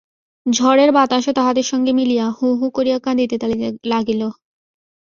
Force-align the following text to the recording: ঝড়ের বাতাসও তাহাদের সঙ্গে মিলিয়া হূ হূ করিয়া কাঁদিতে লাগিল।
ঝড়ের 0.45 0.89
বাতাসও 0.91 1.31
তাহাদের 1.33 1.65
সঙ্গে 1.71 1.91
মিলিয়া 1.93 2.25
হূ 2.29 2.47
হূ 2.59 2.65
করিয়া 2.69 2.97
কাঁদিতে 2.99 3.35
লাগিল। 3.91 4.21